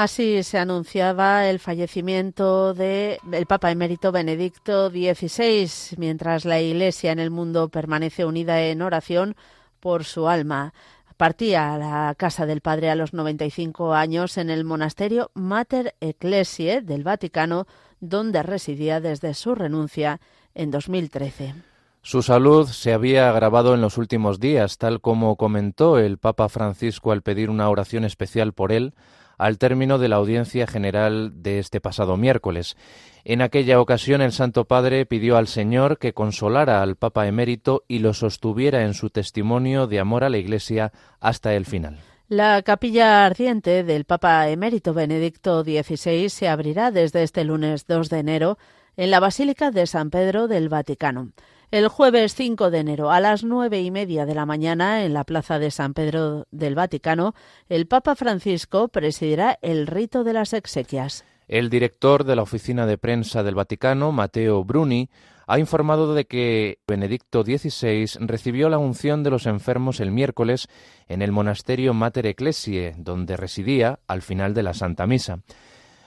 Así 0.00 0.42
se 0.44 0.56
anunciaba 0.56 1.46
el 1.50 1.58
fallecimiento 1.58 2.72
del 2.72 3.18
Papa 3.46 3.70
emérito 3.70 4.12
Benedicto 4.12 4.88
XVI, 4.88 5.98
mientras 5.98 6.46
la 6.46 6.58
Iglesia 6.58 7.12
en 7.12 7.18
el 7.18 7.30
mundo 7.30 7.68
permanece 7.68 8.24
unida 8.24 8.62
en 8.62 8.80
oración 8.80 9.36
por 9.78 10.04
su 10.04 10.26
alma. 10.26 10.72
Partía 11.18 11.74
a 11.74 11.76
la 11.76 12.14
casa 12.16 12.46
del 12.46 12.62
Padre 12.62 12.88
a 12.88 12.94
los 12.94 13.12
95 13.12 13.92
años 13.92 14.38
en 14.38 14.48
el 14.48 14.64
monasterio 14.64 15.32
Mater 15.34 15.94
Ecclesiae 16.00 16.80
del 16.80 17.04
Vaticano, 17.04 17.66
donde 18.00 18.42
residía 18.42 19.02
desde 19.02 19.34
su 19.34 19.54
renuncia 19.54 20.18
en 20.54 20.70
2013. 20.70 21.56
Su 22.00 22.22
salud 22.22 22.66
se 22.68 22.94
había 22.94 23.28
agravado 23.28 23.74
en 23.74 23.82
los 23.82 23.98
últimos 23.98 24.40
días, 24.40 24.78
tal 24.78 25.02
como 25.02 25.36
comentó 25.36 25.98
el 25.98 26.16
Papa 26.16 26.48
Francisco 26.48 27.12
al 27.12 27.20
pedir 27.20 27.50
una 27.50 27.68
oración 27.68 28.06
especial 28.06 28.54
por 28.54 28.72
él 28.72 28.94
al 29.40 29.58
término 29.58 29.98
de 29.98 30.08
la 30.08 30.16
audiencia 30.16 30.66
general 30.66 31.42
de 31.42 31.58
este 31.58 31.80
pasado 31.80 32.16
miércoles. 32.16 32.76
En 33.24 33.40
aquella 33.42 33.80
ocasión 33.80 34.20
el 34.20 34.32
Santo 34.32 34.66
Padre 34.66 35.06
pidió 35.06 35.36
al 35.36 35.46
Señor 35.46 35.98
que 35.98 36.12
consolara 36.12 36.82
al 36.82 36.96
Papa 36.96 37.26
emérito 37.26 37.84
y 37.88 38.00
lo 38.00 38.12
sostuviera 38.12 38.84
en 38.84 38.94
su 38.94 39.10
testimonio 39.10 39.86
de 39.86 39.98
amor 39.98 40.24
a 40.24 40.28
la 40.28 40.38
Iglesia 40.38 40.92
hasta 41.20 41.54
el 41.54 41.64
final. 41.64 41.98
La 42.28 42.62
capilla 42.62 43.24
ardiente 43.24 43.82
del 43.82 44.04
Papa 44.04 44.48
emérito 44.48 44.94
Benedicto 44.94 45.64
XVI 45.64 46.28
se 46.28 46.48
abrirá 46.48 46.90
desde 46.90 47.22
este 47.22 47.42
lunes 47.42 47.86
2 47.86 48.08
de 48.08 48.18
enero 48.18 48.58
en 48.96 49.10
la 49.10 49.20
Basílica 49.20 49.70
de 49.70 49.86
San 49.86 50.10
Pedro 50.10 50.48
del 50.48 50.68
Vaticano. 50.68 51.32
El 51.70 51.86
jueves 51.86 52.34
5 52.34 52.72
de 52.72 52.78
enero 52.80 53.12
a 53.12 53.20
las 53.20 53.44
nueve 53.44 53.80
y 53.80 53.92
media 53.92 54.26
de 54.26 54.34
la 54.34 54.44
mañana 54.44 55.04
en 55.04 55.14
la 55.14 55.22
Plaza 55.22 55.60
de 55.60 55.70
San 55.70 55.94
Pedro 55.94 56.48
del 56.50 56.74
Vaticano, 56.74 57.32
el 57.68 57.86
Papa 57.86 58.16
Francisco 58.16 58.88
presidirá 58.88 59.56
el 59.62 59.86
rito 59.86 60.24
de 60.24 60.32
las 60.32 60.52
exequias. 60.52 61.24
El 61.46 61.70
director 61.70 62.24
de 62.24 62.34
la 62.34 62.42
oficina 62.42 62.86
de 62.86 62.98
prensa 62.98 63.44
del 63.44 63.54
Vaticano, 63.54 64.10
Matteo 64.10 64.64
Bruni, 64.64 65.10
ha 65.46 65.60
informado 65.60 66.12
de 66.12 66.24
que 66.24 66.80
Benedicto 66.88 67.44
XVI 67.44 68.18
recibió 68.26 68.68
la 68.68 68.78
unción 68.78 69.22
de 69.22 69.30
los 69.30 69.46
enfermos 69.46 70.00
el 70.00 70.10
miércoles 70.10 70.66
en 71.06 71.22
el 71.22 71.30
monasterio 71.30 71.94
Mater 71.94 72.26
Ecclesiae, 72.26 72.96
donde 72.98 73.36
residía 73.36 74.00
al 74.08 74.22
final 74.22 74.54
de 74.54 74.64
la 74.64 74.74
Santa 74.74 75.06
Misa. 75.06 75.38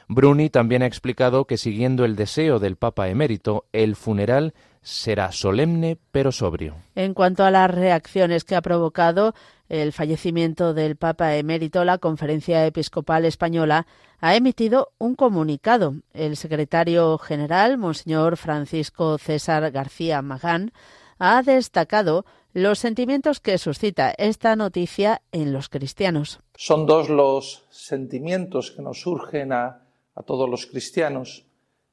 Bruni 0.09 0.50
también 0.50 0.83
ha 0.83 0.88
explicado 0.88 1.45
que 1.45 1.58
siguiendo 1.58 2.03
el 2.03 2.17
deseo 2.17 2.59
del 2.59 2.75
Papa 2.75 3.08
emérito, 3.08 3.66
el 3.72 3.95
funeral 3.95 4.53
será 4.84 5.31
solemne 5.31 5.98
pero 6.12 6.31
sobrio. 6.31 6.76
En 6.95 7.14
cuanto 7.14 7.44
a 7.44 7.52
las 7.52 7.72
reacciones 7.72 8.44
que 8.44 8.56
ha 8.56 8.62
provocado 8.62 9.34
el 9.70 9.92
fallecimiento 9.94 10.73
del 10.73 10.98
Papa 10.98 11.36
emérito, 11.36 11.84
la 11.84 11.98
Conferencia 11.98 12.66
Episcopal 12.66 13.26
Española 13.26 13.88
ha 14.20 14.36
emitido 14.36 14.92
un 15.00 15.16
comunicado. 15.16 15.95
El 16.14 16.38
secretario 16.38 17.17
general, 17.17 17.78
Monseñor 17.78 18.38
Francisco 18.38 19.17
César 19.17 19.72
García 19.72 20.22
Magán, 20.22 20.72
ha 21.17 21.42
destacado 21.42 22.26
los 22.54 22.78
sentimientos 22.78 23.39
que 23.39 23.58
suscita 23.58 24.11
esta 24.11 24.56
noticia 24.56 25.22
en 25.31 25.54
los 25.54 25.70
cristianos. 25.70 26.39
Son 26.56 26.86
dos 26.86 27.09
los 27.09 27.66
sentimientos 27.72 28.72
que 28.72 28.84
nos 28.84 29.02
surgen 29.02 29.54
a, 29.54 29.88
a 30.14 30.23
todos 30.23 30.48
los 30.50 30.67
cristianos. 30.67 31.45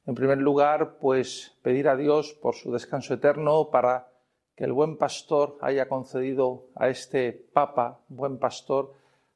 En 0.07 0.15
primer 0.15 0.39
lugar, 0.39 0.97
pues 0.99 1.57
pedir 1.63 1.89
a 1.89 1.97
Dios 1.97 2.33
por 2.33 2.55
su 2.55 2.73
descanso 2.73 3.15
eterno 3.15 3.71
para 3.71 4.09
que 4.57 4.65
el 4.65 4.73
buen 4.73 4.97
pastor 4.97 5.59
haya 5.61 5.89
concedido 5.89 6.67
a 6.75 6.89
este 6.89 7.33
Papa, 7.33 8.01
buen 8.09 8.39
pastor, 8.39 8.93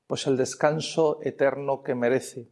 pues 0.06 0.26
el 0.26 0.36
descanso 0.36 1.19
eterno 1.22 1.82
que 1.82 1.94
merece. 1.94 2.48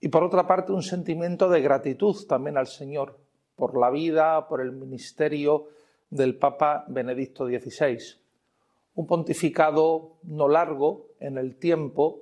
Y 0.00 0.08
por 0.08 0.22
otra 0.22 0.46
parte, 0.46 0.72
un 0.72 0.82
sentimiento 0.82 1.48
de 1.48 1.60
gratitud 1.60 2.16
también 2.26 2.56
al 2.56 2.66
Señor 2.66 3.18
por 3.56 3.78
la 3.78 3.90
vida, 3.90 4.48
por 4.48 4.60
el 4.60 4.72
ministerio 4.72 5.68
del 6.10 6.36
Papa 6.36 6.84
Benedicto 6.88 7.46
XVI. 7.46 7.98
Un 8.96 9.06
pontificado 9.06 10.12
no 10.24 10.48
largo 10.48 11.06
en 11.20 11.38
el 11.38 11.56
tiempo, 11.56 12.20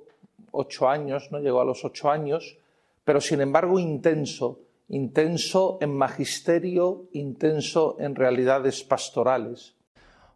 ocho 0.51 0.87
años, 0.87 1.31
no 1.31 1.39
llegó 1.39 1.61
a 1.61 1.65
los 1.65 1.83
ocho 1.83 2.09
años, 2.09 2.57
pero 3.03 3.19
sin 3.19 3.41
embargo 3.41 3.79
intenso, 3.79 4.59
intenso 4.87 5.77
en 5.81 5.95
magisterio, 5.95 7.07
intenso 7.11 7.95
en 7.99 8.15
realidades 8.15 8.83
pastorales. 8.83 9.75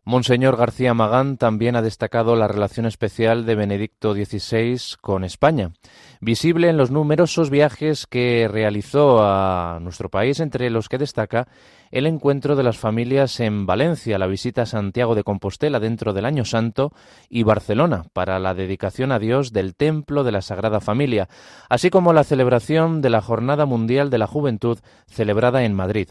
Monseñor 0.07 0.55
García 0.55 0.93
Magán 0.93 1.35
también 1.35 1.75
ha 1.75 1.81
destacado 1.81 2.37
la 2.37 2.47
relación 2.47 2.85
especial 2.85 3.45
de 3.45 3.55
Benedicto 3.55 4.13
XVI 4.13 4.95
con 5.01 5.25
España, 5.25 5.73
visible 6.21 6.69
en 6.69 6.77
los 6.77 6.91
numerosos 6.91 7.49
viajes 7.49 8.07
que 8.07 8.47
realizó 8.49 9.19
a 9.21 9.79
nuestro 9.81 10.07
país, 10.07 10.39
entre 10.39 10.69
los 10.69 10.87
que 10.87 10.97
destaca 10.97 11.49
el 11.91 12.07
encuentro 12.07 12.55
de 12.55 12.63
las 12.63 12.77
familias 12.77 13.41
en 13.41 13.65
Valencia, 13.65 14.17
la 14.17 14.27
visita 14.27 14.61
a 14.61 14.65
Santiago 14.65 15.13
de 15.13 15.25
Compostela 15.25 15.81
dentro 15.81 16.13
del 16.13 16.23
Año 16.23 16.45
Santo 16.45 16.93
y 17.27 17.43
Barcelona 17.43 18.05
para 18.13 18.39
la 18.39 18.53
dedicación 18.53 19.11
a 19.11 19.19
Dios 19.19 19.51
del 19.51 19.75
Templo 19.75 20.23
de 20.23 20.31
la 20.31 20.41
Sagrada 20.41 20.79
Familia, 20.79 21.27
así 21.67 21.89
como 21.89 22.13
la 22.13 22.23
celebración 22.23 23.01
de 23.01 23.09
la 23.09 23.21
Jornada 23.21 23.65
Mundial 23.65 24.09
de 24.09 24.19
la 24.19 24.27
Juventud 24.27 24.79
celebrada 25.05 25.65
en 25.65 25.73
Madrid. 25.73 26.07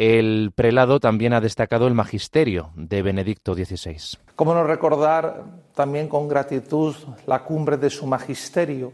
El 0.00 0.52
prelado 0.54 1.00
también 1.00 1.32
ha 1.32 1.40
destacado 1.40 1.88
el 1.88 1.94
magisterio 1.94 2.70
de 2.76 3.02
Benedicto 3.02 3.56
XVI. 3.56 4.16
¿Cómo 4.36 4.54
no 4.54 4.62
recordar 4.62 5.42
también 5.74 6.06
con 6.06 6.28
gratitud 6.28 6.94
la 7.26 7.42
cumbre 7.42 7.78
de 7.78 7.90
su 7.90 8.06
magisterio? 8.06 8.92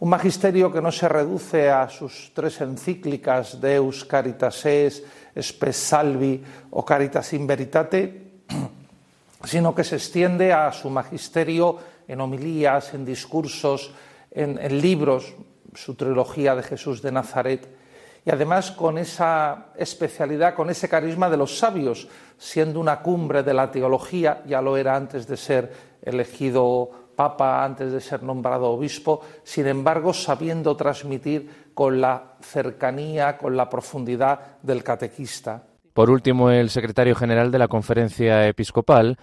Un 0.00 0.08
magisterio 0.08 0.72
que 0.72 0.80
no 0.80 0.90
se 0.90 1.06
reduce 1.06 1.68
a 1.68 1.86
sus 1.90 2.32
tres 2.32 2.62
encíclicas 2.62 3.60
Deus 3.60 4.06
Caritas 4.06 4.64
Es, 4.64 5.04
Spes 5.38 5.76
Salvi 5.76 6.42
o 6.70 6.82
Caritas 6.82 7.30
in 7.34 7.46
Veritate, 7.46 8.44
sino 9.44 9.74
que 9.74 9.84
se 9.84 9.96
extiende 9.96 10.50
a 10.50 10.72
su 10.72 10.88
magisterio 10.88 11.76
en 12.08 12.22
homilías, 12.22 12.94
en 12.94 13.04
discursos, 13.04 13.92
en, 14.30 14.58
en 14.58 14.80
libros, 14.80 15.34
su 15.74 15.94
trilogía 15.94 16.56
de 16.56 16.62
Jesús 16.62 17.02
de 17.02 17.12
Nazaret 17.12 17.81
y 18.24 18.30
además 18.30 18.70
con 18.70 18.98
esa 18.98 19.66
especialidad, 19.76 20.54
con 20.54 20.70
ese 20.70 20.88
carisma 20.88 21.28
de 21.28 21.36
los 21.36 21.58
sabios, 21.58 22.08
siendo 22.38 22.78
una 22.78 23.00
cumbre 23.00 23.42
de 23.42 23.54
la 23.54 23.70
teología, 23.70 24.42
ya 24.46 24.62
lo 24.62 24.76
era 24.76 24.94
antes 24.94 25.26
de 25.26 25.36
ser 25.36 25.72
elegido 26.02 26.90
papa, 27.16 27.64
antes 27.64 27.92
de 27.92 28.00
ser 28.00 28.22
nombrado 28.22 28.70
obispo, 28.70 29.20
sin 29.42 29.66
embargo 29.66 30.12
sabiendo 30.12 30.76
transmitir 30.76 31.70
con 31.74 32.00
la 32.00 32.34
cercanía, 32.40 33.36
con 33.38 33.56
la 33.56 33.68
profundidad 33.68 34.58
del 34.62 34.82
catequista. 34.82 35.64
Por 35.92 36.08
último, 36.08 36.50
el 36.50 36.70
secretario 36.70 37.14
general 37.14 37.50
de 37.50 37.58
la 37.58 37.68
Conferencia 37.68 38.46
Episcopal 38.48 39.18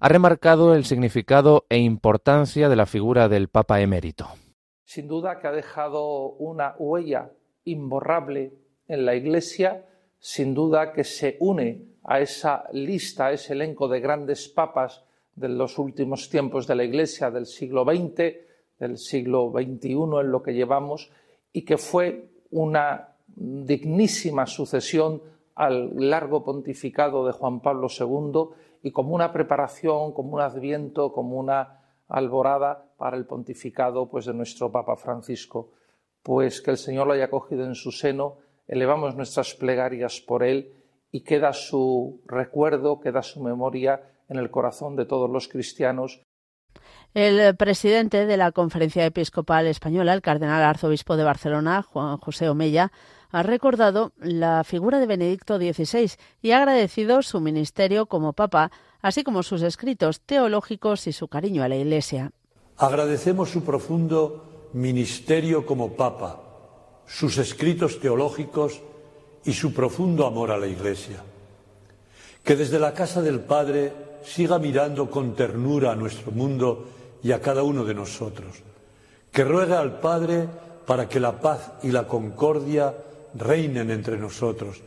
ha 0.00 0.08
remarcado 0.08 0.74
el 0.74 0.84
significado 0.84 1.66
e 1.68 1.78
importancia 1.78 2.68
de 2.68 2.76
la 2.76 2.86
figura 2.86 3.28
del 3.28 3.48
Papa 3.48 3.80
emérito. 3.80 4.28
Sin 4.84 5.06
duda 5.06 5.38
que 5.38 5.46
ha 5.46 5.52
dejado 5.52 6.30
una 6.30 6.74
huella 6.78 7.30
imborrable 7.70 8.52
en 8.88 9.04
la 9.04 9.14
Iglesia, 9.14 9.86
sin 10.18 10.54
duda 10.54 10.92
que 10.92 11.04
se 11.04 11.36
une 11.40 11.90
a 12.04 12.20
esa 12.20 12.64
lista, 12.72 13.26
a 13.26 13.32
ese 13.32 13.52
elenco 13.52 13.88
de 13.88 14.00
grandes 14.00 14.48
papas 14.48 15.04
de 15.34 15.48
los 15.48 15.78
últimos 15.78 16.28
tiempos 16.28 16.66
de 16.66 16.74
la 16.74 16.84
Iglesia 16.84 17.30
del 17.30 17.46
siglo 17.46 17.84
XX, 17.84 18.34
del 18.78 18.98
siglo 18.98 19.52
XXI 19.52 19.92
en 20.20 20.30
lo 20.30 20.42
que 20.42 20.54
llevamos, 20.54 21.10
y 21.52 21.64
que 21.64 21.78
fue 21.78 22.30
una 22.50 23.16
dignísima 23.26 24.46
sucesión 24.46 25.22
al 25.54 25.92
largo 26.10 26.42
pontificado 26.42 27.26
de 27.26 27.32
Juan 27.32 27.60
Pablo 27.60 27.88
II 27.88 28.56
y 28.82 28.90
como 28.90 29.14
una 29.14 29.32
preparación, 29.32 30.12
como 30.12 30.34
un 30.34 30.40
adviento, 30.40 31.12
como 31.12 31.38
una 31.38 31.80
alborada 32.08 32.86
para 32.96 33.16
el 33.16 33.26
pontificado 33.26 34.08
pues, 34.08 34.26
de 34.26 34.34
nuestro 34.34 34.72
Papa 34.72 34.96
Francisco 34.96 35.72
pues 36.22 36.60
que 36.60 36.70
el 36.70 36.76
Señor 36.76 37.06
lo 37.06 37.12
haya 37.12 37.30
cogido 37.30 37.64
en 37.64 37.74
su 37.74 37.92
seno, 37.92 38.38
elevamos 38.68 39.16
nuestras 39.16 39.54
plegarias 39.54 40.20
por 40.20 40.42
él 40.42 40.72
y 41.10 41.22
queda 41.22 41.52
su 41.52 42.20
recuerdo, 42.26 43.00
queda 43.00 43.22
su 43.22 43.42
memoria 43.42 44.02
en 44.28 44.38
el 44.38 44.50
corazón 44.50 44.96
de 44.96 45.06
todos 45.06 45.28
los 45.28 45.48
cristianos. 45.48 46.22
El 47.14 47.56
presidente 47.56 48.26
de 48.26 48.36
la 48.36 48.52
Conferencia 48.52 49.04
Episcopal 49.04 49.66
Española, 49.66 50.14
el 50.14 50.22
cardenal 50.22 50.62
arzobispo 50.62 51.16
de 51.16 51.24
Barcelona, 51.24 51.82
Juan 51.82 52.18
José 52.18 52.48
Omella, 52.48 52.92
ha 53.32 53.42
recordado 53.42 54.12
la 54.18 54.62
figura 54.62 55.00
de 55.00 55.06
Benedicto 55.06 55.58
XVI 55.58 56.12
y 56.40 56.52
ha 56.52 56.58
agradecido 56.58 57.22
su 57.22 57.40
ministerio 57.40 58.06
como 58.06 58.32
papa, 58.32 58.70
así 59.02 59.24
como 59.24 59.42
sus 59.42 59.62
escritos 59.62 60.20
teológicos 60.20 61.06
y 61.08 61.12
su 61.12 61.26
cariño 61.26 61.64
a 61.64 61.68
la 61.68 61.76
Iglesia. 61.76 62.30
Agradecemos 62.76 63.50
su 63.50 63.64
profundo 63.64 64.49
ministerio 64.72 65.66
como 65.66 65.94
Papa, 65.94 66.40
sus 67.06 67.38
escritos 67.38 68.00
teológicos 68.00 68.80
y 69.44 69.52
su 69.52 69.72
profundo 69.72 70.26
amor 70.26 70.50
a 70.50 70.58
la 70.58 70.66
Iglesia. 70.66 71.22
Que 72.44 72.56
desde 72.56 72.78
la 72.78 72.94
casa 72.94 73.22
del 73.22 73.40
Padre 73.40 73.92
siga 74.24 74.58
mirando 74.58 75.10
con 75.10 75.34
ternura 75.34 75.92
a 75.92 75.96
nuestro 75.96 76.32
mundo 76.32 76.86
y 77.22 77.32
a 77.32 77.40
cada 77.40 77.62
uno 77.62 77.84
de 77.84 77.94
nosotros. 77.94 78.62
que 79.32 79.44
ruega 79.44 79.80
al 79.80 80.00
Padre 80.00 80.48
para 80.86 81.08
que 81.08 81.20
la 81.20 81.40
paz 81.40 81.72
y 81.82 81.90
la 81.90 82.06
concordia 82.06 82.94
reinen 83.34 83.90
entre 83.90 84.18
nosotros, 84.18 84.82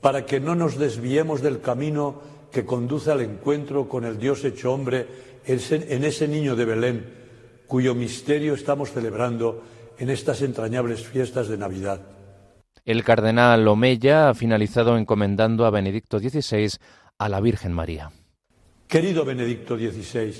para 0.00 0.26
que 0.26 0.40
no 0.40 0.54
nos 0.54 0.78
desviemos 0.78 1.42
del 1.42 1.60
camino 1.60 2.20
que 2.50 2.64
conduce 2.64 3.10
al 3.10 3.20
encuentro 3.20 3.88
con 3.88 4.04
el 4.04 4.18
Dios 4.18 4.44
hecho 4.44 4.72
hombre 4.72 5.06
en 5.46 6.04
ese 6.04 6.28
niño 6.28 6.56
de 6.56 6.64
Belén, 6.64 7.23
cuyo 7.66 7.94
misterio 7.94 8.54
estamos 8.54 8.92
celebrando 8.92 9.62
en 9.98 10.10
estas 10.10 10.42
entrañables 10.42 11.06
fiestas 11.06 11.48
de 11.48 11.58
Navidad. 11.58 12.00
El 12.84 13.02
cardenal 13.02 13.66
Omeya 13.66 14.28
ha 14.28 14.34
finalizado 14.34 14.98
encomendando 14.98 15.64
a 15.64 15.70
Benedicto 15.70 16.18
XVI 16.18 16.76
a 17.18 17.28
la 17.28 17.40
Virgen 17.40 17.72
María. 17.72 18.12
Querido 18.86 19.24
Benedicto 19.24 19.76
XVI, 19.76 20.34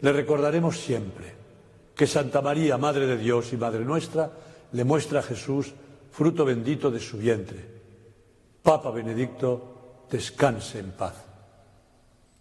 le 0.00 0.12
recordaremos 0.12 0.78
siempre 0.78 1.34
que 1.94 2.06
Santa 2.06 2.40
María, 2.40 2.78
Madre 2.78 3.06
de 3.06 3.18
Dios 3.18 3.52
y 3.52 3.56
Madre 3.56 3.84
nuestra, 3.84 4.30
le 4.72 4.84
muestra 4.84 5.20
a 5.20 5.22
Jesús 5.22 5.74
fruto 6.10 6.44
bendito 6.44 6.90
de 6.90 7.00
su 7.00 7.18
vientre. 7.18 7.58
Papa 8.62 8.90
Benedicto, 8.90 10.06
descanse 10.10 10.78
en 10.78 10.92
paz. 10.92 11.29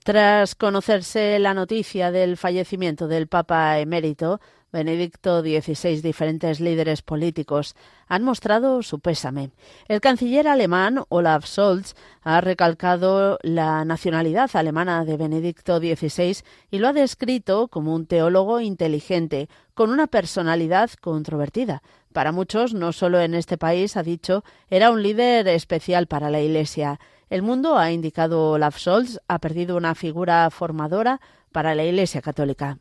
Tras 0.10 0.56
conocerse 0.56 1.38
la 1.38 1.54
noticia 1.54 2.10
del 2.10 2.36
fallecimiento 2.36 3.08
del 3.08 3.28
Papa 3.28 3.78
emérito, 3.78 4.42
Benedicto 4.72 5.42
XVI, 5.42 6.02
diferentes 6.02 6.60
líderes 6.60 7.04
políticos 7.04 7.76
han 8.08 8.24
mostrado 8.24 8.82
su 8.82 9.02
pésame. 9.02 9.52
El 9.88 10.02
canciller 10.02 10.48
alemán 10.48 11.04
Olaf 11.10 11.46
Scholz 11.46 11.94
ha 12.24 12.42
recalcado 12.42 13.38
la 13.44 13.86
nacionalidad 13.86 14.50
alemana 14.56 15.06
de 15.06 15.16
Benedicto 15.16 15.78
XVI 15.78 16.38
y 16.72 16.80
lo 16.80 16.88
ha 16.88 16.94
descrito 16.94 17.68
como 17.68 17.94
un 17.94 18.08
teólogo 18.08 18.62
inteligente, 18.62 19.48
con 19.76 19.92
una 19.92 20.08
personalidad 20.08 20.90
controvertida. 21.02 21.84
Para 22.14 22.32
muchos, 22.32 22.74
no 22.74 22.92
solo 22.92 23.22
en 23.22 23.36
este 23.36 23.58
país, 23.58 23.96
ha 23.96 24.02
dicho, 24.02 24.44
era 24.70 24.90
un 24.90 25.04
líder 25.04 25.48
especial 25.48 26.08
para 26.08 26.32
la 26.32 26.42
Iglesia. 26.42 27.00
El 27.30 27.44
mundo, 27.44 27.78
ha 27.78 27.92
indicado 27.92 28.52
Olaf 28.52 28.80
Scholz, 28.80 29.20
ha 29.28 29.38
perdido 29.38 29.78
una 29.78 29.94
figura 29.94 30.50
formadora 30.50 31.22
para 31.52 31.76
la 31.76 31.86
Iglesia 31.86 32.22
católica. 32.22 32.80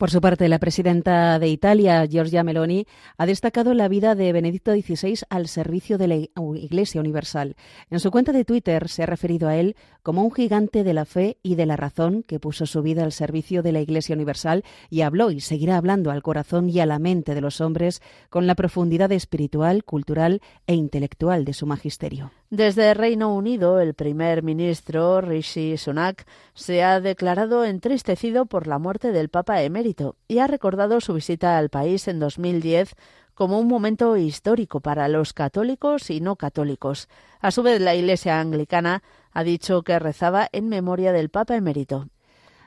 Por 0.00 0.10
su 0.10 0.22
parte, 0.22 0.48
la 0.48 0.58
presidenta 0.58 1.38
de 1.38 1.48
Italia, 1.48 2.06
Giorgia 2.06 2.42
Meloni, 2.42 2.86
ha 3.18 3.26
destacado 3.26 3.74
la 3.74 3.86
vida 3.86 4.14
de 4.14 4.32
Benedicto 4.32 4.72
XVI 4.72 5.24
al 5.28 5.46
servicio 5.46 5.98
de 5.98 6.08
la 6.08 6.14
Iglesia 6.54 7.02
Universal. 7.02 7.54
En 7.90 8.00
su 8.00 8.10
cuenta 8.10 8.32
de 8.32 8.46
Twitter 8.46 8.88
se 8.88 9.02
ha 9.02 9.06
referido 9.06 9.46
a 9.46 9.56
él 9.56 9.76
como 10.02 10.22
un 10.22 10.32
gigante 10.32 10.84
de 10.84 10.94
la 10.94 11.04
fe 11.04 11.38
y 11.42 11.54
de 11.54 11.66
la 11.66 11.76
razón 11.76 12.22
que 12.22 12.40
puso 12.40 12.66
su 12.66 12.82
vida 12.82 13.04
al 13.04 13.12
servicio 13.12 13.62
de 13.62 13.72
la 13.72 13.80
Iglesia 13.80 14.14
Universal 14.14 14.64
y 14.88 15.02
habló 15.02 15.30
y 15.30 15.40
seguirá 15.40 15.76
hablando 15.76 16.10
al 16.10 16.22
corazón 16.22 16.68
y 16.68 16.80
a 16.80 16.86
la 16.86 16.98
mente 16.98 17.34
de 17.34 17.40
los 17.40 17.60
hombres 17.60 18.02
con 18.28 18.46
la 18.46 18.54
profundidad 18.54 19.12
espiritual, 19.12 19.84
cultural 19.84 20.40
e 20.66 20.74
intelectual 20.74 21.44
de 21.44 21.52
su 21.52 21.66
magisterio. 21.66 22.32
Desde 22.50 22.94
Reino 22.94 23.34
Unido, 23.34 23.80
el 23.80 23.94
primer 23.94 24.42
ministro 24.42 25.20
Rishi 25.20 25.76
Sunak 25.76 26.26
se 26.54 26.82
ha 26.82 27.00
declarado 27.00 27.64
entristecido 27.64 28.46
por 28.46 28.66
la 28.66 28.78
muerte 28.78 29.12
del 29.12 29.28
Papa 29.28 29.62
emérito 29.62 30.16
y 30.26 30.38
ha 30.38 30.46
recordado 30.46 31.00
su 31.00 31.14
visita 31.14 31.58
al 31.58 31.68
país 31.68 32.08
en 32.08 32.18
2010 32.18 32.96
como 33.40 33.58
un 33.58 33.68
momento 33.68 34.18
histórico 34.18 34.80
para 34.80 35.08
los 35.08 35.32
católicos 35.32 36.10
y 36.10 36.20
no 36.20 36.36
católicos. 36.36 37.08
A 37.40 37.50
su 37.50 37.62
vez, 37.62 37.80
la 37.80 37.94
Iglesia 37.94 38.38
anglicana 38.38 39.02
ha 39.32 39.44
dicho 39.44 39.82
que 39.82 39.98
rezaba 39.98 40.48
en 40.52 40.68
memoria 40.68 41.12
del 41.12 41.30
Papa 41.30 41.56
emérito. 41.56 42.08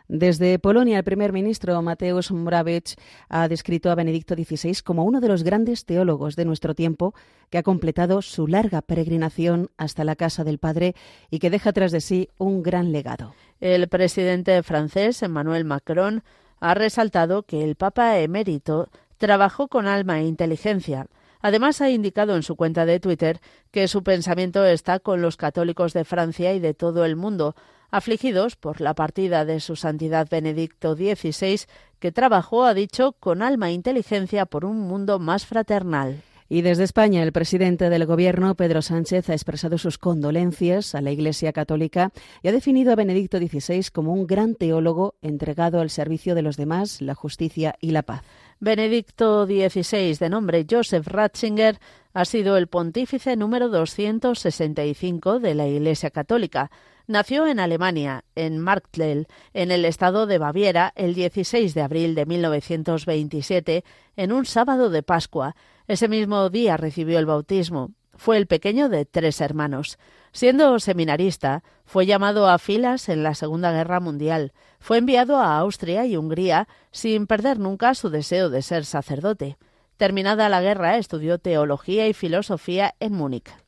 Desde 0.08 0.60
Polonia, 0.60 0.98
el 0.98 1.04
primer 1.04 1.32
ministro 1.32 1.82
Mateusz 1.82 2.32
Morawiecki 2.32 2.96
ha 3.30 3.48
descrito 3.48 3.90
a 3.90 3.96
Benedicto 3.96 4.36
XVI 4.36 4.82
como 4.84 5.06
uno 5.06 5.22
de 5.22 5.30
los 5.30 5.44
grandes 5.44 5.86
teólogos 5.86 6.36
de 6.36 6.46
nuestro 6.46 6.76
tiempo 6.76 7.16
que 7.50 7.58
ha 7.58 7.64
completado 7.64 8.22
su 8.22 8.48
larga 8.48 8.82
peregrinación 8.82 9.70
hasta 9.78 10.04
la 10.04 10.16
casa 10.16 10.44
del 10.44 10.60
Padre 10.60 10.94
y 11.32 11.40
que 11.40 11.50
deja 11.50 11.72
tras 11.72 11.92
de 11.92 12.02
sí 12.02 12.30
un 12.38 12.64
gran 12.64 12.92
legado. 12.92 13.34
El 13.62 13.88
presidente 13.88 14.62
francés, 14.62 15.24
Emmanuel 15.24 15.64
Macron, 15.64 16.24
ha 16.60 16.74
resaltado 16.74 17.44
que 17.44 17.64
el 17.64 17.76
Papa 17.76 18.20
emérito 18.20 18.90
trabajó 19.18 19.70
con 19.70 19.88
alma 19.88 20.20
e 20.20 20.28
inteligencia. 20.28 21.08
Además, 21.44 21.82
ha 21.82 21.90
indicado 21.90 22.38
en 22.38 22.42
su 22.42 22.56
cuenta 22.56 22.86
de 22.86 23.02
Twitter 23.02 23.42
que 23.70 23.90
su 23.90 24.02
pensamiento 24.02 24.66
está 24.66 25.00
con 25.00 25.22
los 25.22 25.36
católicos 25.36 25.92
de 25.92 26.06
Francia 26.06 26.54
y 26.54 26.62
de 26.62 26.74
todo 26.74 27.04
el 27.04 27.18
mundo, 27.18 27.54
afligidos 27.92 28.56
por 28.56 28.80
la 28.80 28.94
partida 28.96 29.44
de 29.44 29.60
su 29.60 29.76
santidad 29.76 30.30
Benedicto 30.32 30.96
XVI, 30.96 31.60
que 32.00 32.14
trabajó, 32.14 32.64
ha 32.64 32.74
dicho, 32.74 33.12
con 33.20 33.42
alma 33.42 33.70
e 33.70 33.74
inteligencia 33.74 34.46
por 34.46 34.64
un 34.64 34.80
mundo 34.80 35.20
más 35.20 35.46
fraternal. 35.46 36.24
Y 36.54 36.62
desde 36.62 36.84
España, 36.84 37.24
el 37.24 37.32
presidente 37.32 37.90
del 37.90 38.06
Gobierno, 38.06 38.54
Pedro 38.54 38.84
Sánchez, 38.84 39.28
ha 39.28 39.34
expresado 39.34 39.80
sus 39.80 39.98
condolencias 39.98 40.94
a 40.94 41.02
la 41.02 41.10
Iglesia 41.10 41.52
Católica 41.52 42.12
y 42.44 42.48
ha 42.48 42.52
definido 42.52 42.94
a 42.94 42.96
Benedicto 42.96 43.40
XVI 43.40 43.86
como 43.92 44.14
un 44.14 44.28
gran 44.28 44.54
teólogo 44.54 45.16
entregado 45.24 45.82
al 45.82 45.90
servicio 45.90 46.36
de 46.36 46.44
los 46.44 46.56
demás, 46.56 47.02
la 47.02 47.16
justicia 47.16 47.74
y 47.82 47.90
la 47.90 48.04
paz. 48.04 48.22
Benedicto 48.60 49.48
XVI, 49.48 50.14
de 50.14 50.30
nombre 50.30 50.68
Joseph 50.70 51.08
Ratzinger, 51.08 51.80
ha 52.14 52.24
sido 52.24 52.56
el 52.56 52.68
pontífice 52.68 53.36
número 53.36 53.70
265 53.70 55.40
de 55.40 55.56
la 55.56 55.68
Iglesia 55.68 56.12
Católica. 56.12 56.70
Nació 57.08 57.48
en 57.48 57.60
Alemania, 57.60 58.26
en 58.36 58.60
Marktl, 58.60 59.26
en 59.56 59.72
el 59.72 59.86
estado 59.86 60.28
de 60.28 60.38
Baviera, 60.38 60.94
el 60.96 61.16
16 61.16 61.74
de 61.74 61.82
abril 61.82 62.14
de 62.14 62.28
1927, 62.28 63.84
en 64.18 64.32
un 64.32 64.46
sábado 64.46 64.92
de 64.92 65.02
Pascua. 65.02 65.56
Ese 65.88 66.08
mismo 66.08 66.50
día 66.50 66.78
recibió 66.78 67.20
el 67.20 67.26
bautismo. 67.26 67.92
Fue 68.16 68.38
el 68.38 68.48
pequeño 68.48 68.90
de 68.90 69.06
tres 69.06 69.42
hermanos. 69.42 69.98
Siendo 70.32 70.80
seminarista, 70.80 71.64
fue 71.86 72.06
llamado 72.06 72.48
a 72.48 72.58
filas 72.58 73.10
en 73.10 73.24
la 73.24 73.36
Segunda 73.36 73.72
Guerra 73.72 74.00
Mundial. 74.00 74.54
Fue 74.80 74.98
enviado 74.98 75.38
a 75.38 75.58
Austria 75.58 76.06
y 76.06 76.18
Hungría 76.18 76.68
sin 76.92 77.28
perder 77.28 77.60
nunca 77.60 77.96
su 77.96 78.10
deseo 78.10 78.50
de 78.50 78.62
ser 78.62 78.86
sacerdote. 78.86 79.58
Terminada 79.98 80.50
la 80.50 80.62
guerra, 80.62 80.98
estudió 80.98 81.38
teología 81.38 82.08
y 82.08 82.14
filosofía 82.14 82.96
en 83.00 83.14
Múnich. 83.14 83.63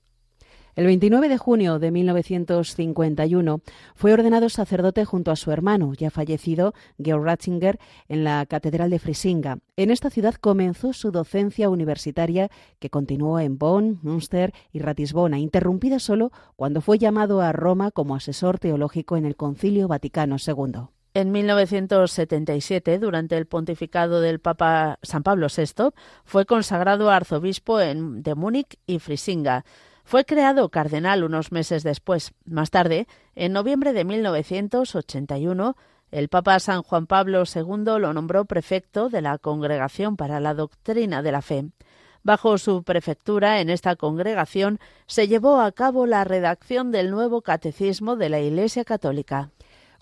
El 0.76 0.88
29 0.88 1.30
de 1.30 1.38
junio 1.38 1.80
de 1.80 1.90
1951 1.90 3.62
fue 3.96 4.12
ordenado 4.12 4.50
sacerdote 4.50 5.06
junto 5.06 5.32
a 5.32 5.38
su 5.38 5.52
hermano, 5.52 5.94
ya 5.94 6.12
fallecido, 6.12 6.74
Georg 7.02 7.24
Ratzinger, 7.24 7.80
en 8.10 8.26
la 8.26 8.46
Catedral 8.46 8.90
de 8.90 9.00
Frisinga. 9.00 9.60
En 9.78 9.90
esta 9.90 10.10
ciudad 10.10 10.36
comenzó 10.36 10.92
su 10.92 11.12
docencia 11.12 11.70
universitaria, 11.70 12.50
que 12.80 12.90
continuó 12.90 13.40
en 13.40 13.58
Bonn, 13.58 14.00
Münster 14.02 14.54
y 14.74 14.80
Ratisbona, 14.80 15.40
interrumpida 15.40 16.00
solo 16.00 16.34
cuando 16.58 16.82
fue 16.82 16.98
llamado 16.98 17.40
a 17.40 17.54
Roma 17.54 17.92
como 17.92 18.14
asesor 18.14 18.60
teológico 18.60 19.16
en 19.16 19.24
el 19.26 19.38
Concilio 19.38 19.88
Vaticano 19.88 20.36
II. 20.46 20.95
En 21.16 21.32
1977, 21.32 23.00
durante 23.00 23.38
el 23.38 23.46
pontificado 23.46 24.20
del 24.20 24.42
Papa 24.42 25.00
San 25.02 25.24
Pablo 25.24 25.48
VI, 25.48 25.92
fue 26.26 26.46
consagrado 26.46 27.10
arzobispo 27.10 27.78
de 27.78 28.36
Múnich 28.36 28.78
y 28.86 29.00
Frisinga. 29.00 29.64
Fue 30.04 30.26
creado 30.26 30.68
cardenal 30.68 31.24
unos 31.24 31.54
meses 31.54 31.84
después. 31.84 32.34
Más 32.44 32.70
tarde, 32.70 33.08
en 33.34 33.54
noviembre 33.54 33.94
de 33.94 34.04
1981, 34.04 35.78
el 36.12 36.28
Papa 36.28 36.60
San 36.60 36.84
Juan 36.84 37.08
Pablo 37.08 37.44
II 37.46 37.98
lo 37.98 38.14
nombró 38.14 38.44
prefecto 38.44 39.08
de 39.08 39.22
la 39.22 39.38
Congregación 39.38 40.18
para 40.18 40.42
la 40.42 40.54
Doctrina 40.54 41.22
de 41.22 41.32
la 41.32 41.42
Fe. 41.42 41.70
Bajo 42.24 42.58
su 42.58 42.84
prefectura 42.84 43.62
en 43.62 43.70
esta 43.70 43.96
congregación 43.96 44.80
se 45.06 45.30
llevó 45.30 45.62
a 45.62 45.72
cabo 45.72 46.08
la 46.08 46.26
redacción 46.26 46.92
del 46.92 47.10
nuevo 47.10 47.42
Catecismo 47.42 48.18
de 48.18 48.28
la 48.28 48.42
Iglesia 48.42 48.84
Católica. 48.84 49.52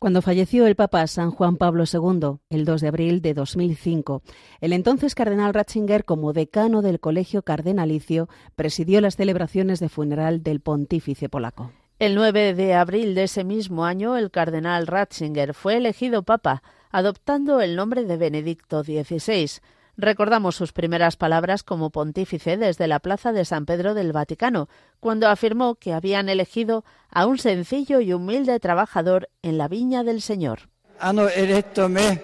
Cuando 0.04 0.22
falleció 0.22 0.68
el 0.68 0.76
Papa 0.76 1.08
San 1.08 1.32
Juan 1.32 1.56
Pablo 1.56 1.86
II, 1.86 2.40
el 2.50 2.66
2 2.66 2.82
de 2.82 2.88
abril 2.90 3.22
de 3.22 3.34
2005, 3.34 4.22
el 4.60 4.74
entonces 4.74 5.16
cardenal 5.16 5.54
Ratzinger, 5.54 6.04
como 6.04 6.34
decano 6.34 6.82
del 6.82 7.00
Colegio 7.00 7.44
Cardenalicio, 7.44 8.28
presidió 8.58 9.00
las 9.00 9.16
celebraciones 9.16 9.80
de 9.80 9.88
funeral 9.88 10.44
del 10.44 10.60
pontífice 10.60 11.30
polaco. 11.30 11.72
El 12.00 12.16
9 12.16 12.54
de 12.54 12.74
abril 12.74 13.16
de 13.16 13.24
ese 13.24 13.46
mismo 13.46 13.86
año, 13.86 14.18
el 14.18 14.30
cardenal 14.30 14.88
Ratzinger 14.88 15.54
fue 15.54 15.78
elegido 15.78 16.24
papa, 16.24 16.64
adoptando 16.92 17.62
el 17.62 17.78
nombre 17.78 18.04
de 18.04 18.18
Benedicto 18.18 18.84
XVI. 18.84 19.62
Recordamos 19.96 20.56
sus 20.56 20.74
primeras 20.74 21.18
palabras 21.18 21.62
como 21.62 21.92
pontífice 21.92 22.58
desde 22.58 22.88
la 22.88 23.00
plaza 23.00 23.32
de 23.32 23.46
San 23.46 23.66
Pedro 23.66 23.94
del 23.94 24.12
Vaticano, 24.12 24.68
cuando 25.00 25.28
afirmó 25.28 25.76
que 25.76 25.94
habían 25.94 26.30
elegido 26.30 26.84
a 27.12 27.28
un 27.28 27.38
sencillo 27.38 28.00
y 28.00 28.12
humilde 28.12 28.60
trabajador 28.60 29.30
en 29.44 29.60
la 29.60 29.68
viña 29.68 30.04
del 30.04 30.22
Señor. 30.22 30.70
Hanno 31.00 31.28
eletto 31.28 31.88
me, 31.90 32.24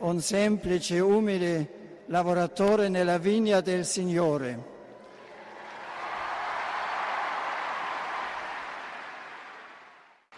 un 0.00 0.22
semplice 0.22 0.98
e 0.98 1.00
umile 1.00 2.04
lavoratore 2.08 2.88
nella 2.88 3.18
vigna 3.18 3.60
del 3.60 3.84
Signore. 3.84 4.78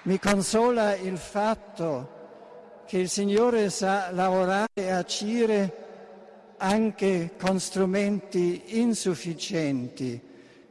Mi 0.05 0.19
consola 0.19 0.97
il 0.97 1.19
fatto 1.19 2.21
che 2.87 2.99
il 2.99 3.09
Signore 3.09 3.71
sa 3.71 4.11
lavorare 4.11 4.69
e 4.75 4.91
agire 4.91 5.82
anche 6.62 7.33
con 7.37 7.59
strumenti 7.59 8.78
insufficienti 8.78 10.21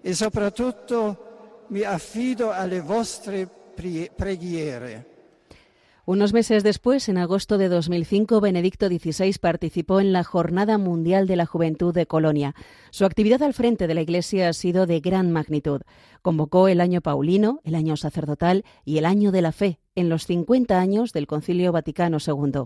e 0.01 0.13
soprattutto 0.13 1.65
mi 1.67 1.81
affido 1.81 2.51
alle 2.51 2.79
vostre 2.79 3.47
preghiere. 4.15 5.09
Unos 6.05 6.33
meses 6.33 6.63
después, 6.63 7.09
en 7.09 7.17
agosto 7.17 7.57
de 7.57 7.67
2005, 7.69 8.39
Benedicto 8.41 8.87
XVI 8.87 9.35
participó 9.39 9.99
en 9.99 10.13
la 10.13 10.23
Jornada 10.23 10.77
Mundial 10.77 11.27
de 11.27 11.35
la 11.35 11.45
Juventud 11.45 11.93
de 11.93 12.07
Colonia. 12.07 12.55
Su 12.89 13.05
actividad 13.05 13.43
al 13.43 13.53
frente 13.53 13.85
de 13.85 13.93
la 13.93 14.01
Iglesia 14.01 14.49
ha 14.49 14.53
sido 14.53 14.87
de 14.87 15.01
gran 15.01 15.31
magnitud. 15.31 15.81
Convocó 16.21 16.69
el 16.69 16.81
año 16.81 17.01
paulino, 17.01 17.59
el 17.63 17.75
año 17.75 17.97
sacerdotal 17.97 18.63
y 18.85 18.97
el 18.97 19.05
año 19.05 19.31
de 19.31 19.41
la 19.41 19.51
fe, 19.51 19.79
en 19.95 20.09
los 20.09 20.25
50 20.25 20.79
años 20.79 21.11
del 21.11 21.27
Concilio 21.27 21.71
Vaticano 21.71 22.17
II. 22.25 22.63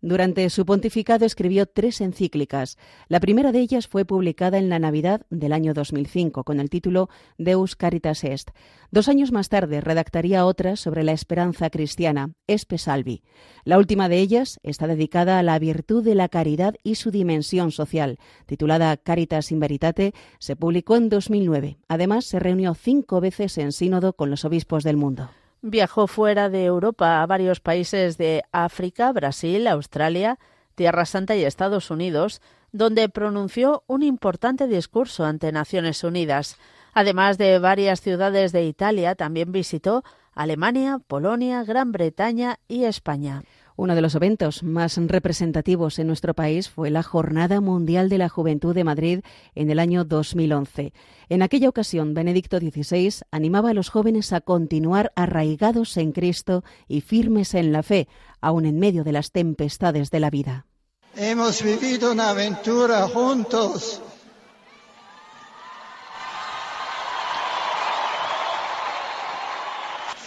Durante 0.00 0.48
su 0.50 0.64
pontificado 0.64 1.26
escribió 1.26 1.66
tres 1.66 2.00
encíclicas. 2.00 2.78
La 3.08 3.20
primera 3.20 3.52
de 3.52 3.60
ellas 3.60 3.88
fue 3.88 4.04
publicada 4.04 4.58
en 4.58 4.68
la 4.68 4.78
Navidad 4.78 5.26
del 5.30 5.52
año 5.52 5.74
2005 5.74 6.44
con 6.44 6.60
el 6.60 6.70
título 6.70 7.08
Deus 7.36 7.76
Caritas 7.76 8.24
Est. 8.24 8.50
Dos 8.90 9.08
años 9.08 9.32
más 9.32 9.48
tarde 9.48 9.80
redactaría 9.80 10.46
otra 10.46 10.76
sobre 10.76 11.02
la 11.02 11.12
esperanza 11.12 11.68
cristiana, 11.70 12.32
Espe 12.46 12.78
Salvi. 12.78 13.22
La 13.64 13.78
última 13.78 14.08
de 14.08 14.18
ellas 14.18 14.60
está 14.62 14.86
dedicada 14.86 15.38
a 15.38 15.42
la 15.42 15.58
virtud 15.58 16.04
de 16.04 16.14
la 16.14 16.28
caridad 16.28 16.74
y 16.82 16.94
su 16.94 17.10
dimensión 17.10 17.72
social. 17.72 18.18
Titulada 18.46 18.96
Caritas 18.96 19.52
in 19.52 19.60
Veritate, 19.60 20.14
se 20.38 20.56
publicó 20.56 20.96
en 20.96 21.08
2009. 21.08 21.78
Además, 21.88 22.24
se 22.24 22.38
reunió 22.38 22.74
cinco 22.74 23.20
veces 23.20 23.58
en 23.58 23.72
sínodo 23.72 24.14
con 24.14 24.30
los 24.30 24.44
obispos 24.44 24.84
del 24.84 24.96
mundo. 24.96 25.28
Viajó 25.60 26.06
fuera 26.06 26.48
de 26.48 26.64
Europa 26.64 27.20
a 27.20 27.26
varios 27.26 27.60
países 27.60 28.16
de 28.16 28.44
África, 28.52 29.12
Brasil, 29.12 29.66
Australia, 29.66 30.38
Tierra 30.76 31.04
Santa 31.04 31.34
y 31.34 31.44
Estados 31.44 31.90
Unidos, 31.90 32.40
donde 32.70 33.08
pronunció 33.08 33.82
un 33.86 34.02
importante 34.02 34.68
discurso 34.68 35.24
ante 35.24 35.50
Naciones 35.50 36.04
Unidas. 36.04 36.56
Además 36.94 37.38
de 37.38 37.58
varias 37.58 38.00
ciudades 38.00 38.52
de 38.52 38.64
Italia, 38.64 39.14
también 39.14 39.50
visitó 39.50 40.04
Alemania, 40.32 41.00
Polonia, 41.04 41.64
Gran 41.64 41.90
Bretaña 41.90 42.60
y 42.68 42.84
España. 42.84 43.42
Uno 43.78 43.94
de 43.94 44.00
los 44.00 44.16
eventos 44.16 44.64
más 44.64 44.96
representativos 44.96 46.00
en 46.00 46.08
nuestro 46.08 46.34
país 46.34 46.68
fue 46.68 46.90
la 46.90 47.04
Jornada 47.04 47.60
Mundial 47.60 48.08
de 48.08 48.18
la 48.18 48.28
Juventud 48.28 48.74
de 48.74 48.82
Madrid 48.82 49.20
en 49.54 49.70
el 49.70 49.78
año 49.78 50.04
2011. 50.04 50.92
En 51.28 51.42
aquella 51.42 51.68
ocasión, 51.68 52.12
Benedicto 52.12 52.58
XVI 52.58 53.22
animaba 53.30 53.70
a 53.70 53.74
los 53.74 53.88
jóvenes 53.88 54.32
a 54.32 54.40
continuar 54.40 55.12
arraigados 55.14 55.96
en 55.96 56.10
Cristo 56.10 56.64
y 56.88 57.02
firmes 57.02 57.54
en 57.54 57.70
la 57.70 57.84
fe, 57.84 58.08
aun 58.40 58.66
en 58.66 58.80
medio 58.80 59.04
de 59.04 59.12
las 59.12 59.30
tempestades 59.30 60.10
de 60.10 60.18
la 60.18 60.30
vida. 60.30 60.66
Hemos 61.14 61.62
vivido 61.62 62.10
una 62.10 62.30
aventura 62.30 63.06
juntos 63.06 64.02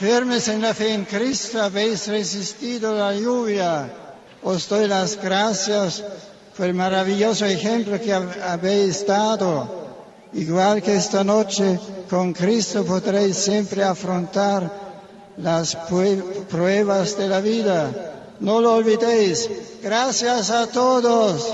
Firmes 0.01 0.47
en 0.47 0.63
la 0.63 0.73
fe 0.73 0.95
en 0.95 1.05
Cristo 1.05 1.61
habéis 1.61 2.07
resistido 2.07 2.97
la 2.97 3.13
lluvia. 3.13 3.87
Os 4.41 4.67
doy 4.67 4.87
las 4.87 5.15
gracias 5.15 6.03
por 6.57 6.65
el 6.65 6.73
maravilloso 6.73 7.45
ejemplo 7.45 8.01
que 8.01 8.11
habéis 8.11 9.05
dado. 9.05 9.69
Igual 10.33 10.81
que 10.81 10.95
esta 10.95 11.23
noche, 11.23 11.79
con 12.09 12.33
Cristo 12.33 12.83
podréis 12.83 13.37
siempre 13.37 13.83
afrontar 13.83 14.71
las 15.37 15.77
pruebas 16.49 17.15
de 17.15 17.27
la 17.27 17.39
vida. 17.39 17.91
No 18.39 18.59
lo 18.59 18.73
olvidéis. 18.73 19.47
Gracias 19.83 20.49
a 20.49 20.65
todos. 20.65 21.53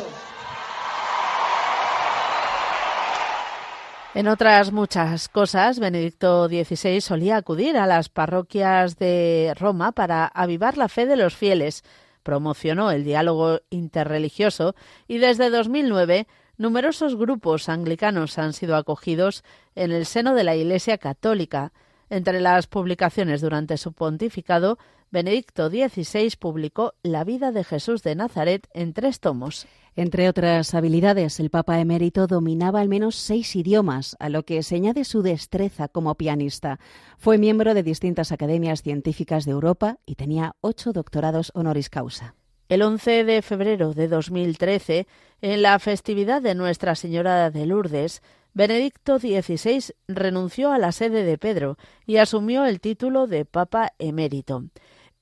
En 4.17 4.27
otras 4.27 4.71
muchas 4.71 5.29
cosas, 5.29 5.77
Benedicto 5.77 6.47
XVI 6.47 7.01
solía 7.01 7.37
acudir 7.37 7.77
a 7.77 7.85
las 7.85 8.09
parroquias 8.09 8.97
de 8.97 9.53
Roma 9.55 9.91
para 9.91 10.25
avivar 10.25 10.75
la 10.75 10.87
fe 10.87 11.05
de 11.05 11.15
los 11.15 11.35
fieles, 11.35 11.83
promocionó 12.23 12.89
el 12.89 13.03
diálogo 13.03 13.59
interreligioso 13.69 14.73
y 15.07 15.19
desde 15.19 15.51
2009 15.51 16.25
numerosos 16.57 17.15
grupos 17.15 17.69
anglicanos 17.69 18.39
han 18.39 18.53
sido 18.53 18.75
acogidos 18.75 19.43
en 19.75 19.91
el 19.91 20.07
seno 20.07 20.33
de 20.33 20.45
la 20.45 20.55
Iglesia 20.55 20.97
Católica. 20.97 21.71
Entre 22.09 22.41
las 22.41 22.65
publicaciones 22.65 23.41
durante 23.41 23.77
su 23.77 23.93
pontificado, 23.93 24.79
Benedicto 25.09 25.69
XVI 25.69 26.33
publicó 26.37 26.93
La 27.01 27.23
vida 27.23 27.53
de 27.53 27.63
Jesús 27.63 28.03
de 28.03 28.15
Nazaret 28.15 28.67
en 28.73 28.91
tres 28.91 29.21
tomos. 29.21 29.65
Entre 29.95 30.27
otras 30.27 30.73
habilidades, 30.73 31.39
el 31.39 31.49
Papa 31.49 31.79
emérito 31.79 32.27
dominaba 32.27 32.81
al 32.81 32.89
menos 32.89 33.15
seis 33.15 33.55
idiomas, 33.55 34.17
a 34.19 34.27
lo 34.27 34.43
que 34.43 34.61
se 34.63 34.75
añade 34.75 35.05
su 35.05 35.21
destreza 35.21 35.87
como 35.87 36.15
pianista. 36.15 36.79
Fue 37.17 37.37
miembro 37.37 37.73
de 37.73 37.83
distintas 37.83 38.33
academias 38.33 38.81
científicas 38.81 39.45
de 39.45 39.51
Europa 39.51 39.97
y 40.05 40.15
tenía 40.15 40.55
ocho 40.59 40.91
doctorados 40.91 41.51
honoris 41.55 41.89
causa. 41.89 42.35
El 42.67 42.81
11 42.81 43.23
de 43.23 43.41
febrero 43.41 43.93
de 43.93 44.09
2013, 44.09 45.07
en 45.41 45.61
la 45.61 45.79
festividad 45.79 46.41
de 46.41 46.53
Nuestra 46.53 46.95
Señora 46.95 47.49
de 47.49 47.65
Lourdes, 47.65 48.21
Benedicto 48.53 49.19
XVI 49.19 49.93
renunció 50.07 50.71
a 50.71 50.77
la 50.77 50.91
sede 50.91 51.23
de 51.23 51.37
Pedro 51.37 51.77
y 52.05 52.17
asumió 52.17 52.65
el 52.65 52.81
título 52.81 53.27
de 53.27 53.45
Papa 53.45 53.93
emérito. 53.99 54.65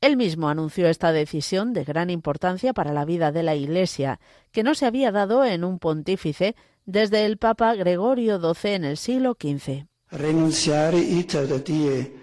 Él 0.02 0.18
mismo 0.18 0.50
anunció 0.50 0.88
esta 0.88 1.12
decisión 1.12 1.74
de 1.74 1.84
gran 1.84 2.10
importancia 2.10 2.74
para 2.74 2.94
la 2.94 3.06
vida 3.06 3.32
de 3.32 3.44
la 3.44 3.56
Iglesia, 3.56 4.20
que 4.52 4.64
no 4.64 4.76
se 4.76 4.86
había 4.86 5.12
dado 5.12 5.46
en 5.46 5.64
un 5.64 5.80
pontífice 5.80 6.56
desde 6.86 7.26
el 7.26 7.38
Papa 7.38 7.74
Gregorio 7.76 8.40
XII 8.40 8.74
en 8.74 8.84
el 8.84 8.98
siglo 8.98 9.38
XV. 9.40 9.86
Renunciare 10.12 11.00
iter 11.00 11.48
da 11.48 11.58
die 11.58 12.14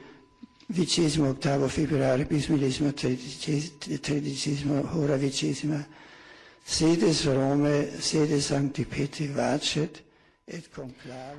vicesimo 0.68 1.30
octavo 1.30 1.68
februari 1.68 2.24
bis 2.24 2.48
millesimo 2.48 2.94
tredicesimo 2.94 4.80
hora 4.94 5.16
vicesima 5.16 5.84
sedes 6.64 7.24
Rome 7.26 8.00
sedes 8.00 8.46
Sancti 8.46 8.84
Petri 8.84 9.26
vacet 9.28 10.11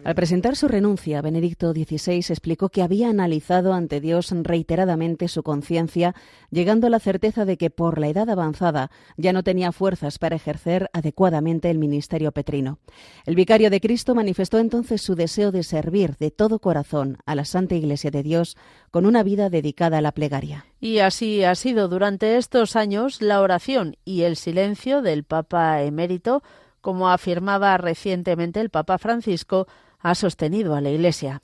al 0.06 0.16
presentar 0.16 0.56
su 0.56 0.70
renuncia, 0.70 1.22
Benedicto 1.22 1.74
XVI 1.74 2.20
explicó 2.30 2.70
que 2.70 2.82
había 2.82 3.10
analizado 3.10 3.74
ante 3.74 4.00
Dios 4.00 4.32
reiteradamente 4.32 5.28
su 5.28 5.44
conciencia, 5.44 6.16
llegando 6.52 6.88
a 6.88 6.90
la 6.90 7.00
certeza 7.00 7.44
de 7.44 7.58
que 7.58 7.70
por 7.70 8.00
la 8.00 8.08
edad 8.08 8.30
avanzada 8.30 8.92
ya 9.18 9.34
no 9.34 9.44
tenía 9.44 9.74
fuerzas 9.74 10.20
para 10.20 10.38
ejercer 10.38 10.90
adecuadamente 10.94 11.70
el 11.70 11.80
ministerio 11.80 12.32
petrino. 12.32 12.80
El 13.26 13.36
vicario 13.36 13.70
de 13.70 13.82
Cristo 13.82 14.16
manifestó 14.16 14.58
entonces 14.60 15.02
su 15.02 15.16
deseo 15.16 15.52
de 15.52 15.64
servir 15.64 16.16
de 16.16 16.32
todo 16.32 16.60
corazón 16.60 17.18
a 17.26 17.36
la 17.36 17.44
Santa 17.44 17.76
Iglesia 17.76 18.10
de 18.10 18.24
Dios 18.24 18.56
con 18.90 19.06
una 19.06 19.22
vida 19.22 19.50
dedicada 19.50 19.98
a 19.98 20.02
la 20.02 20.14
plegaria. 20.14 20.66
Y 20.80 21.00
así 21.00 21.44
ha 21.44 21.56
sido 21.56 21.90
durante 21.90 22.38
estos 22.38 22.78
años 22.78 23.22
la 23.22 23.42
oración 23.42 23.98
y 24.06 24.22
el 24.22 24.38
silencio 24.38 25.02
del 25.02 25.26
Papa 25.26 25.82
emérito 25.82 26.42
como 26.84 27.10
afirmaba 27.10 27.78
recientemente 27.78 28.60
el 28.60 28.70
Papa 28.70 28.98
Francisco, 28.98 29.68
ha 30.00 30.14
sostenido 30.16 30.76
a 30.76 30.82
la 30.82 30.90
Iglesia. 30.90 31.42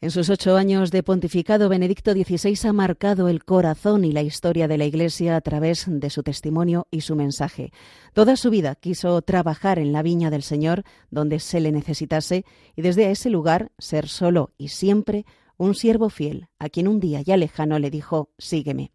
En 0.00 0.10
sus 0.10 0.28
ocho 0.28 0.56
años 0.56 0.90
de 0.90 1.04
pontificado, 1.04 1.68
Benedicto 1.68 2.12
XVI 2.12 2.68
ha 2.68 2.72
marcado 2.72 3.28
el 3.28 3.44
corazón 3.44 4.04
y 4.04 4.10
la 4.10 4.22
historia 4.22 4.66
de 4.66 4.76
la 4.76 4.84
Iglesia 4.84 5.36
a 5.36 5.40
través 5.40 5.84
de 5.86 6.10
su 6.10 6.24
testimonio 6.24 6.88
y 6.90 7.02
su 7.02 7.14
mensaje. 7.14 7.70
Toda 8.12 8.34
su 8.34 8.50
vida 8.50 8.74
quiso 8.74 9.22
trabajar 9.22 9.78
en 9.78 9.92
la 9.92 10.02
viña 10.02 10.28
del 10.30 10.42
Señor, 10.42 10.82
donde 11.12 11.38
se 11.38 11.60
le 11.60 11.70
necesitase, 11.70 12.44
y 12.74 12.82
desde 12.82 13.12
ese 13.12 13.30
lugar 13.30 13.70
ser 13.78 14.08
solo 14.08 14.50
y 14.58 14.68
siempre 14.68 15.24
un 15.56 15.76
siervo 15.76 16.10
fiel, 16.10 16.48
a 16.58 16.68
quien 16.68 16.88
un 16.88 16.98
día 16.98 17.20
ya 17.20 17.36
lejano 17.36 17.78
le 17.78 17.88
dijo, 17.88 18.30
sígueme. 18.36 18.90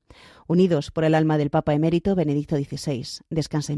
Unidos 0.47 0.91
por 0.91 1.05
el 1.05 1.15
alma 1.15 1.37
del 1.37 1.49
Papa 1.49 1.73
emérito 1.73 2.15
Benedicto 2.15 2.57
XVI. 2.57 3.23
Descansen. 3.29 3.65